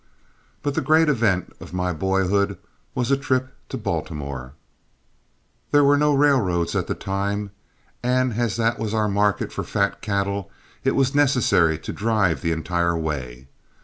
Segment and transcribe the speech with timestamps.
[0.63, 2.57] But the great event of my boyhood
[2.95, 4.53] was a trip to Baltimore.
[5.69, 7.51] There was no railroad at the time,
[8.01, 10.49] and as that was our market for fat cattle,
[10.83, 13.45] it was necessary to drive the entire way.